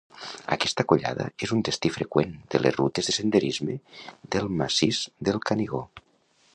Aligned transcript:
Aquesta 0.53 0.85
collada 0.91 1.27
és 1.47 1.53
un 1.57 1.61
destí 1.67 1.91
freqüent 1.97 2.33
de 2.55 2.63
les 2.63 2.75
rutes 2.79 3.11
de 3.11 3.15
senderisme 3.19 3.79
del 4.37 4.53
massís 4.63 5.07
del 5.29 5.43
Canigó. 5.51 5.89